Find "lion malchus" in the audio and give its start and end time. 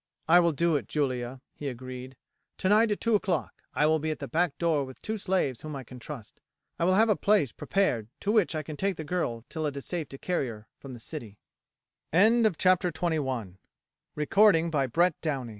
13.21-14.15